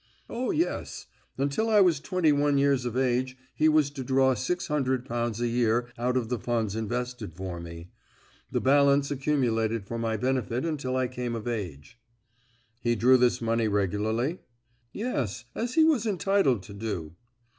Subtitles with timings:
[0.31, 1.05] "O, yes.
[1.37, 5.39] Until I was twenty one years of age he was to draw six hundred pounds
[5.39, 7.91] a year out of the funds invested for me.
[8.51, 11.99] The balance accumulated for my benefit until I came of age."
[12.79, 14.39] "He drew this money regularly?"
[14.91, 17.15] "Yes, as he was entitled to do."